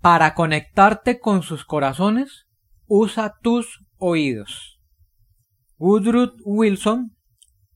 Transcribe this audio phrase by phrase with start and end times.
[0.00, 2.46] Para conectarte con sus corazones,
[2.86, 4.80] usa tus oídos.
[5.76, 7.16] Woodrow Wilson,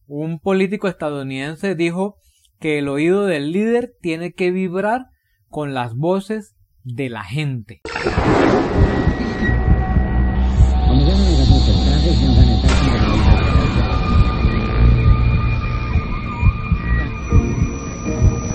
[0.06, 2.16] un político estadounidense, dijo
[2.60, 5.06] que el oído del líder tiene que vibrar
[5.48, 6.54] con las voces
[6.84, 7.80] de la gente.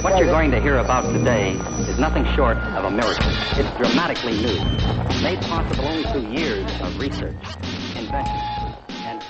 [0.08, 1.52] What you're going to hear about today
[1.82, 3.60] is nothing short of a.
[3.60, 4.58] It's dramatically new,
[5.22, 7.36] made possible only through years of research,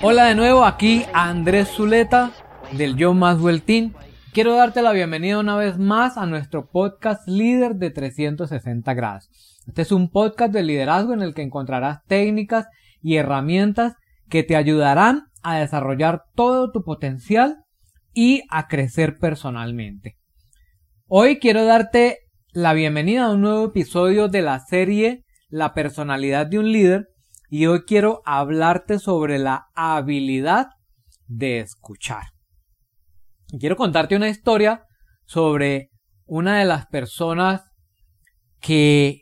[0.04, 2.32] Hola de nuevo, aquí Andrés Zuleta
[2.74, 3.96] del John Maswell Team.
[4.34, 9.32] Quiero darte la bienvenida una vez más a nuestro podcast líder de 360 grados.
[9.66, 12.68] Este es un podcast de liderazgo en el que encontrarás técnicas
[13.02, 13.96] y herramientas
[14.30, 17.64] que te ayudarán a desarrollar todo tu potencial
[18.14, 20.18] y a crecer personalmente.
[21.10, 22.18] Hoy quiero darte
[22.52, 27.08] la bienvenida a un nuevo episodio de la serie La personalidad de un líder
[27.50, 30.68] y hoy quiero hablarte sobre la habilidad
[31.26, 32.24] de escuchar.
[33.58, 34.84] Quiero contarte una historia
[35.24, 35.92] sobre
[36.26, 37.64] una de las personas
[38.60, 39.22] que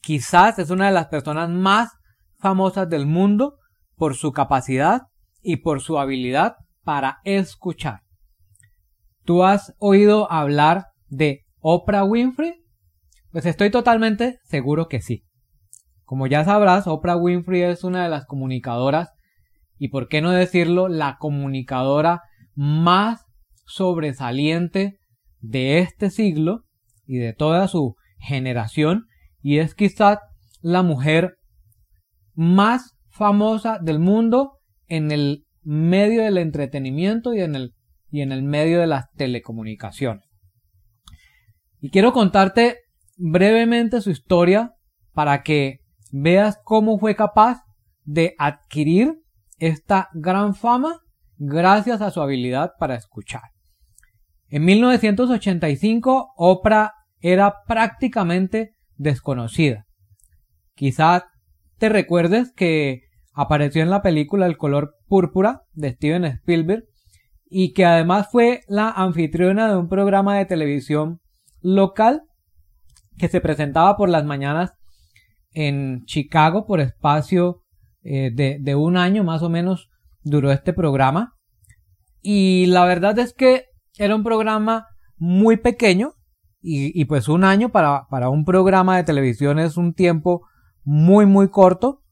[0.00, 1.92] quizás es una de las personas más
[2.40, 3.54] famosas del mundo
[3.94, 5.02] por su capacidad
[5.42, 8.00] y por su habilidad para escuchar.
[9.24, 12.54] ¿Tú has oído hablar de Oprah Winfrey?
[13.30, 15.24] Pues estoy totalmente seguro que sí.
[16.04, 19.10] Como ya sabrás, Oprah Winfrey es una de las comunicadoras
[19.78, 22.22] y por qué no decirlo, la comunicadora
[22.54, 23.24] más
[23.66, 24.98] sobresaliente
[25.38, 26.64] de este siglo
[27.06, 29.06] y de toda su generación
[29.40, 30.18] y es quizás
[30.60, 31.36] la mujer
[32.34, 37.74] más famosa del mundo en el medio del entretenimiento y en el,
[38.10, 40.29] y en el medio de las telecomunicaciones.
[41.80, 42.78] Y quiero contarte
[43.16, 44.74] brevemente su historia
[45.12, 45.80] para que
[46.12, 47.62] veas cómo fue capaz
[48.04, 49.22] de adquirir
[49.58, 51.00] esta gran fama
[51.36, 53.42] gracias a su habilidad para escuchar.
[54.48, 59.86] En 1985, Oprah era prácticamente desconocida.
[60.74, 61.30] Quizá
[61.78, 66.84] te recuerdes que apareció en la película El color púrpura de Steven Spielberg
[67.48, 71.20] y que además fue la anfitriona de un programa de televisión
[71.62, 72.22] local
[73.18, 74.72] que se presentaba por las mañanas
[75.52, 77.62] en Chicago por espacio
[78.02, 79.90] eh, de, de un año más o menos
[80.22, 81.36] duró este programa.
[82.22, 83.66] Y la verdad es que
[83.98, 86.14] era un programa muy pequeño
[86.62, 90.46] y, y, pues un año para, para un programa de televisión es un tiempo
[90.82, 92.02] muy muy corto.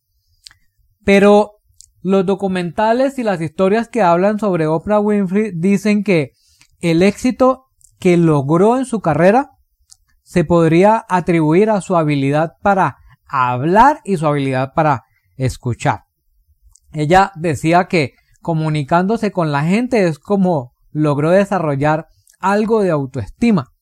[1.04, 1.58] Pero
[2.02, 6.32] los documentales y las historias que hablan sobre Oprah Winfrey dicen que
[6.80, 7.67] el éxito
[7.98, 9.52] que logró en su carrera
[10.22, 15.04] se podría atribuir a su habilidad para hablar y su habilidad para
[15.36, 16.04] escuchar.
[16.92, 22.08] Ella decía que comunicándose con la gente es como logró desarrollar
[22.40, 23.72] algo de autoestima.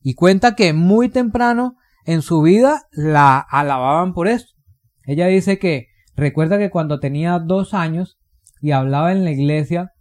[0.00, 4.46] Y cuenta que muy temprano en su vida la alababan por eso.
[5.04, 8.18] Ella dice que recuerda que cuando tenía dos años
[8.60, 9.92] y hablaba en la iglesia,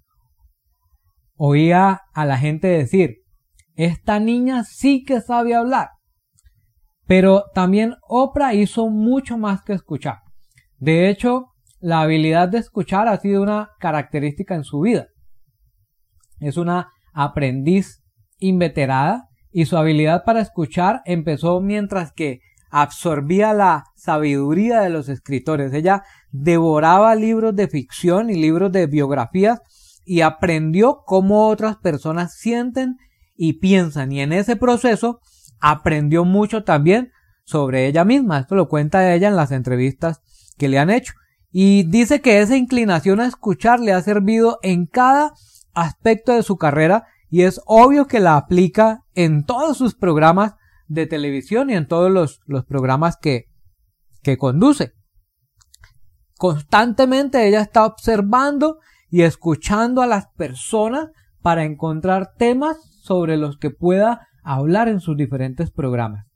[1.35, 3.20] oía a la gente decir,
[3.85, 5.89] esta niña sí que sabe hablar.
[7.07, 10.19] Pero también Oprah hizo mucho más que escuchar.
[10.77, 11.47] De hecho,
[11.79, 15.07] la habilidad de escuchar ha sido una característica en su vida.
[16.39, 18.03] Es una aprendiz
[18.37, 22.39] inveterada y su habilidad para escuchar empezó mientras que
[22.69, 25.73] absorbía la sabiduría de los escritores.
[25.73, 29.59] Ella devoraba libros de ficción y libros de biografías
[30.05, 32.97] y aprendió cómo otras personas sienten
[33.43, 35.19] y piensan y en ese proceso
[35.59, 37.11] aprendió mucho también
[37.43, 38.37] sobre ella misma.
[38.37, 40.21] Esto lo cuenta ella en las entrevistas
[40.59, 41.13] que le han hecho.
[41.49, 45.33] Y dice que esa inclinación a escuchar le ha servido en cada
[45.73, 50.53] aspecto de su carrera y es obvio que la aplica en todos sus programas
[50.87, 53.47] de televisión y en todos los, los programas que,
[54.21, 54.93] que conduce.
[56.37, 58.77] Constantemente ella está observando
[59.09, 61.07] y escuchando a las personas
[61.41, 66.27] para encontrar temas sobre los que pueda hablar en sus diferentes programas.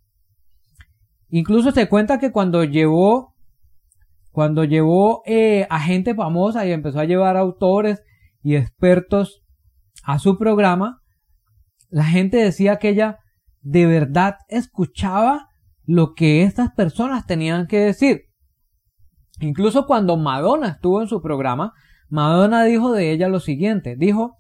[1.29, 3.35] Incluso se cuenta que cuando llevó,
[4.31, 8.03] cuando llevó eh, a gente famosa y empezó a llevar autores
[8.41, 9.43] y expertos
[10.03, 11.01] a su programa,
[11.89, 13.19] la gente decía que ella
[13.61, 15.49] de verdad escuchaba
[15.85, 18.23] lo que estas personas tenían que decir.
[19.39, 21.73] Incluso cuando Madonna estuvo en su programa,
[22.09, 24.37] Madonna dijo de ella lo siguiente, dijo,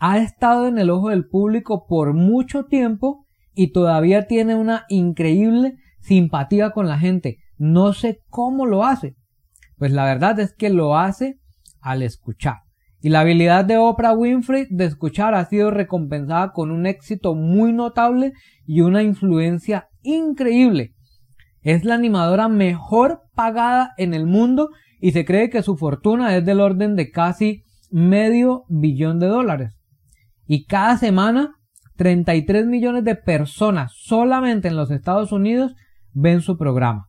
[0.00, 5.76] ha estado en el ojo del público por mucho tiempo y todavía tiene una increíble
[6.00, 7.36] simpatía con la gente.
[7.58, 9.14] No sé cómo lo hace.
[9.76, 11.38] Pues la verdad es que lo hace
[11.82, 12.60] al escuchar.
[13.02, 17.74] Y la habilidad de Oprah Winfrey de escuchar ha sido recompensada con un éxito muy
[17.74, 18.32] notable
[18.66, 20.94] y una influencia increíble.
[21.60, 26.44] Es la animadora mejor pagada en el mundo y se cree que su fortuna es
[26.44, 29.79] del orden de casi medio billón de dólares.
[30.52, 31.54] Y cada semana
[31.94, 35.76] 33 millones de personas solamente en los Estados Unidos
[36.10, 37.06] ven su programa.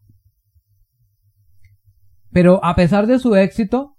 [2.30, 3.98] Pero a pesar de su éxito,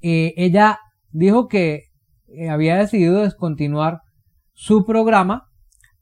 [0.00, 0.78] eh, ella
[1.10, 1.88] dijo que
[2.28, 4.00] eh, había decidido descontinuar
[4.54, 5.50] su programa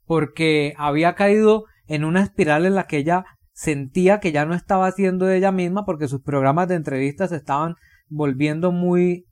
[0.05, 4.87] porque había caído en una espiral en la que ella sentía que ya no estaba
[4.87, 7.75] haciendo ella misma porque sus programas de entrevistas estaban
[8.07, 9.25] volviendo muy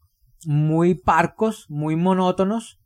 [0.46, 2.82] muy parcos, muy monótonos,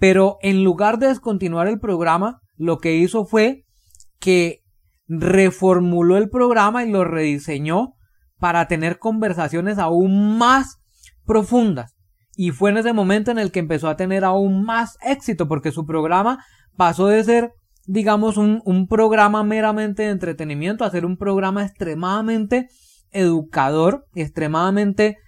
[0.00, 3.66] pero en lugar de descontinuar el programa, lo que hizo fue
[4.18, 4.62] que
[5.06, 7.94] reformuló el programa y lo rediseñó
[8.38, 10.78] para tener conversaciones aún más
[11.26, 11.94] profundas.
[12.34, 15.70] Y fue en ese momento en el que empezó a tener aún más éxito, porque
[15.70, 16.42] su programa
[16.76, 17.52] pasó de ser,
[17.84, 22.68] digamos, un, programa meramente de entretenimiento a ser un programa extremadamente
[23.10, 25.18] educador, extremadamente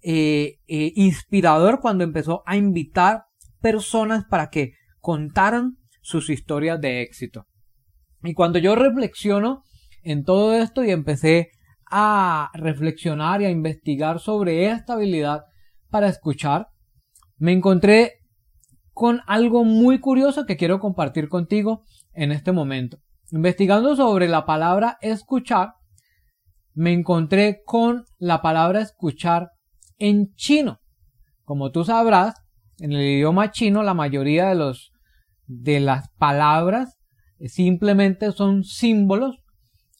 [0.00, 3.24] eh, eh, inspirador cuando empezó a invitar
[3.62, 7.46] personas para que contaran sus historias de éxito.
[8.22, 9.62] Y cuando yo reflexiono
[10.02, 11.50] en todo esto y empecé
[11.90, 15.44] a reflexionar y a investigar sobre esta habilidad
[15.90, 16.68] para escuchar,
[17.38, 18.14] me encontré
[18.92, 22.98] con algo muy curioso que quiero compartir contigo en este momento.
[23.30, 25.74] Investigando sobre la palabra escuchar,
[26.74, 29.50] me encontré con la palabra escuchar
[29.98, 30.80] en chino.
[31.44, 32.34] Como tú sabrás,
[32.82, 34.90] en el idioma chino la mayoría de los
[35.46, 36.98] de las palabras
[37.46, 39.36] simplemente son símbolos.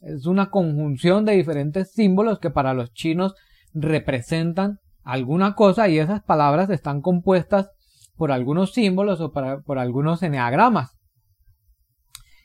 [0.00, 3.34] Es una conjunción de diferentes símbolos que para los chinos
[3.72, 7.70] representan alguna cosa y esas palabras están compuestas
[8.16, 10.98] por algunos símbolos o por algunos eneagramas.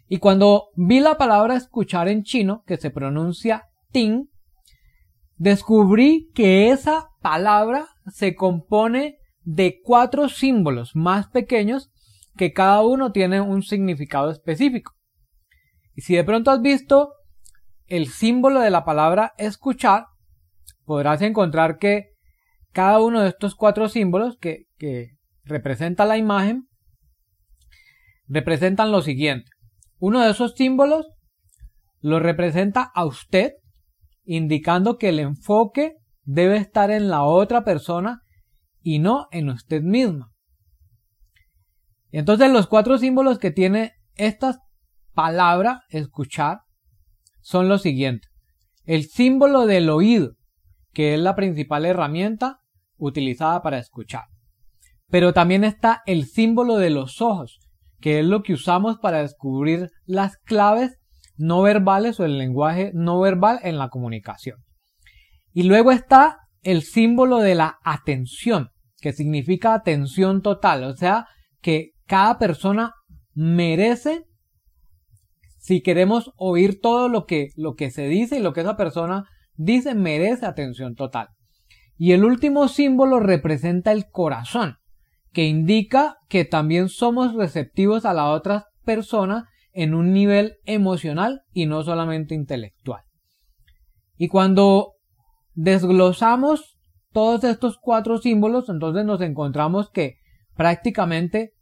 [0.08, 4.26] Y cuando vi la palabra escuchar en chino, que se pronuncia ting,
[5.36, 9.17] descubrí que esa palabra se compone
[9.48, 11.90] de cuatro símbolos más pequeños
[12.36, 14.92] que cada uno tiene un significado específico.
[15.96, 17.14] Y si de pronto has visto
[17.86, 20.08] el símbolo de la palabra escuchar,
[20.84, 22.10] podrás encontrar que
[22.74, 25.12] cada uno de estos cuatro símbolos que, que
[25.46, 26.68] representa la imagen
[28.28, 29.50] representan lo siguiente.
[29.98, 31.08] Uno de esos símbolos
[32.02, 33.54] lo representa a usted
[34.26, 38.24] indicando que el enfoque debe estar en la otra persona
[38.90, 40.32] y no en usted misma.
[42.10, 44.62] Entonces los cuatro símbolos que tiene esta
[45.14, 46.62] palabra escuchar
[47.42, 48.32] son los siguientes.
[48.86, 50.38] El símbolo del oído,
[50.94, 52.62] que es la principal herramienta
[52.96, 54.24] utilizada para escuchar.
[55.10, 57.60] Pero también está el símbolo de los ojos,
[58.00, 60.98] que es lo que usamos para descubrir las claves
[61.36, 64.64] no verbales o el lenguaje no verbal en la comunicación.
[65.52, 68.70] Y luego está el símbolo de la atención,
[69.00, 71.28] que significa atención total, o sea,
[71.62, 72.94] que cada persona
[73.34, 74.26] merece,
[75.60, 79.26] si queremos oír todo lo que, lo que se dice y lo que esa persona
[79.56, 81.30] dice, merece atención total.
[81.98, 84.78] Y el último símbolo representa el corazón,
[85.34, 91.66] que indica que también somos receptivos a la otra persona en un nivel emocional y
[91.66, 93.04] no solamente intelectual.
[94.16, 94.94] Y cuando
[95.54, 96.77] desglosamos
[97.18, 100.20] todos estos cuatro símbolos, entonces nos encontramos que
[100.54, 101.56] prácticamente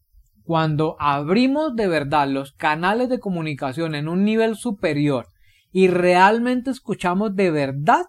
[0.44, 5.28] cuando abrimos de verdad los canales de comunicación en un nivel superior
[5.72, 8.02] y realmente escuchamos de verdad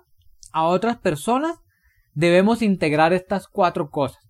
[0.53, 1.57] a otras personas,
[2.15, 4.25] debemos integrar estas cuatro cosas.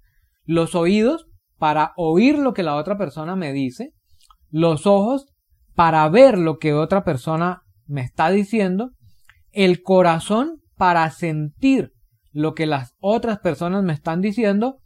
[0.45, 3.95] Los oídos para oír lo que la otra persona me dice,
[4.51, 5.25] los ojos
[5.75, 8.91] para ver lo que otra persona me está diciendo,
[9.53, 11.96] el corazón para sentir
[12.37, 14.83] lo que las otras personas me están diciendo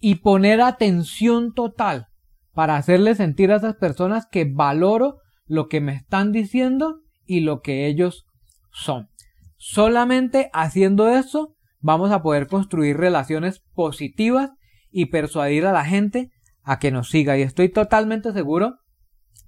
[0.00, 2.08] y poner atención total
[2.52, 7.62] para hacerle sentir a esas personas que valoro lo que me están diciendo y lo
[7.62, 8.26] que ellos
[8.70, 9.08] son.
[9.56, 14.50] Solamente haciendo eso vamos a poder construir relaciones positivas
[14.90, 16.32] y persuadir a la gente
[16.64, 17.38] a que nos siga.
[17.38, 18.74] Y estoy totalmente seguro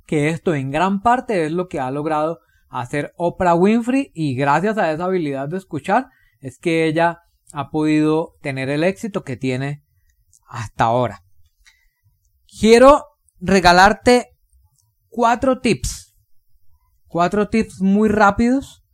[0.06, 2.38] que esto en gran parte es lo que ha logrado
[2.70, 6.06] hacer Oprah Winfrey y gracias a esa habilidad de escuchar
[6.40, 7.20] es que ella
[7.52, 9.82] ha podido tener el éxito que tiene
[10.48, 11.24] hasta ahora.
[12.46, 13.04] Quiero
[13.40, 14.36] regalarte
[15.08, 16.06] cuatro tips
[17.16, 18.84] cuatro tips muy rápidos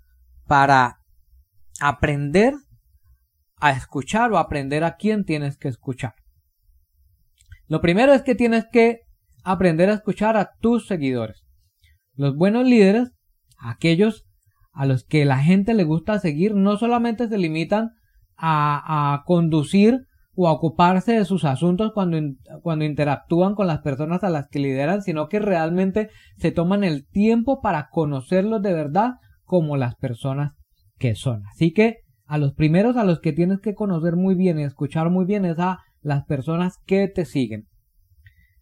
[0.46, 1.00] para
[1.80, 2.54] aprender
[3.56, 6.14] a escuchar o aprender a quién tienes que escuchar.
[7.66, 9.00] Lo primero es que tienes que
[9.42, 11.42] aprender a escuchar a tus seguidores.
[12.14, 13.10] Los buenos líderes,
[13.58, 14.24] aquellos
[14.72, 17.90] a los que la gente le gusta seguir, no solamente se limitan
[18.42, 22.18] a, conducir o a ocuparse de sus asuntos cuando,
[22.62, 27.06] cuando interactúan con las personas a las que lideran, sino que realmente se toman el
[27.06, 29.12] tiempo para conocerlos de verdad
[29.44, 30.54] como las personas
[30.98, 31.44] que son.
[31.46, 35.10] Así que a los primeros a los que tienes que conocer muy bien y escuchar
[35.10, 37.68] muy bien es a las personas que te siguen.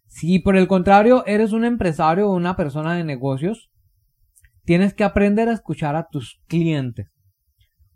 [0.07, 3.71] Si por el contrario eres un empresario o una persona de negocios,
[4.65, 7.07] tienes que aprender a escuchar a tus clientes.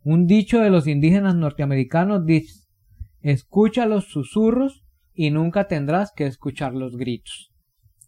[0.06, 2.62] Un dicho de los indígenas norteamericanos dice,
[3.22, 4.84] escucha los susurros
[5.16, 7.52] y nunca tendrás que escuchar los gritos.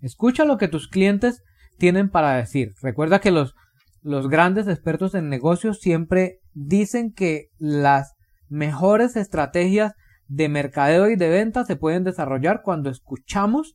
[0.02, 1.42] Escucha lo que tus clientes
[1.80, 2.74] tienen para decir.
[2.84, 3.56] Recuerda que los,
[4.04, 8.14] los grandes expertos en negocios siempre dicen que las
[8.48, 9.94] mejores estrategias
[10.28, 13.74] de mercadeo y de venta se pueden desarrollar cuando escuchamos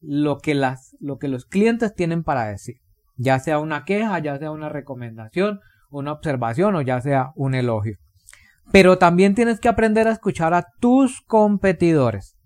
[0.00, 2.76] lo que, las, lo que los clientes tienen para decir.
[3.16, 5.58] Ya sea una queja, ya sea una recomendación,
[5.90, 7.96] una observación o ya sea un elogio.
[8.70, 12.36] Pero también tienes que aprender a escuchar a tus competidores.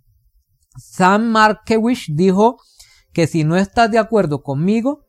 [0.76, 2.58] Sam Markewicz dijo
[3.12, 5.04] que si no estás de acuerdo conmigo,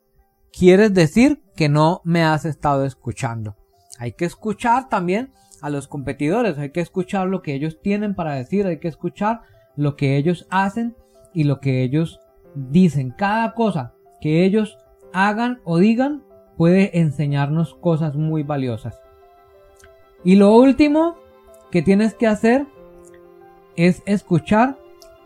[0.51, 3.55] quieres decir que no me has estado escuchando.
[3.99, 8.35] Hay que escuchar también a los competidores, hay que escuchar lo que ellos tienen para
[8.35, 9.41] decir, hay que escuchar
[9.75, 10.95] lo que ellos hacen
[11.33, 12.19] y lo que ellos
[12.55, 13.13] dicen.
[13.17, 14.77] Cada cosa que ellos
[15.13, 16.22] hagan o digan
[16.57, 19.01] puede enseñarnos cosas muy valiosas.
[20.23, 21.15] Y lo último
[21.71, 22.65] que tienes que hacer
[23.75, 24.77] es escuchar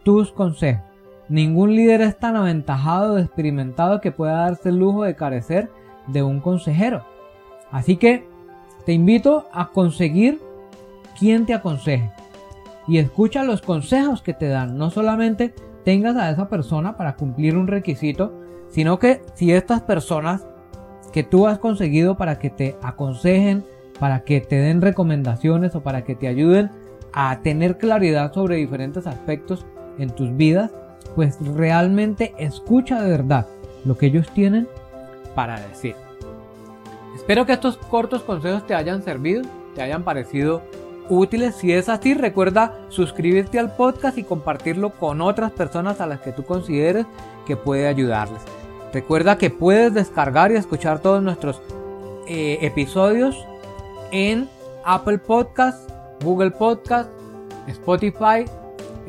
[0.04, 0.84] tus consejos.
[1.30, 5.70] Ningún líder es tan aventajado o experimentado que pueda darse el lujo de carecer
[6.08, 7.04] de un consejero.
[7.70, 8.26] Así que
[8.86, 10.40] te invito a conseguir
[11.20, 12.12] quien te aconseje
[12.88, 14.78] y escucha los consejos que te dan.
[14.78, 15.54] No solamente
[15.84, 18.34] tengas a esa persona para cumplir un requisito,
[18.70, 20.48] sino que si estas personas
[21.18, 23.66] que tú has conseguido para que te aconsejen,
[24.00, 26.70] para que te den recomendaciones o para que te ayuden
[27.12, 29.66] a tener claridad sobre diferentes aspectos
[29.98, 30.70] en tus vidas,
[31.16, 33.48] pues realmente escucha de verdad
[33.84, 34.68] lo que ellos tienen
[35.34, 35.96] para decir.
[37.16, 39.42] Espero que estos cortos consejos te hayan servido,
[39.74, 40.62] te hayan parecido
[41.10, 41.56] útiles.
[41.56, 46.32] Si es así, recuerda suscribirte al podcast y compartirlo con otras personas a las que
[46.32, 47.08] tú consideres
[47.48, 48.44] que puede ayudarles.
[48.94, 51.62] Recuerda que puedes descargar y escuchar todos nuestros
[52.28, 53.36] eh, episodios
[54.12, 54.50] en
[54.86, 55.90] Apple Podcast,
[56.24, 57.10] Google Podcast,
[57.68, 58.46] Spotify,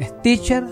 [0.01, 0.65] Stitcher,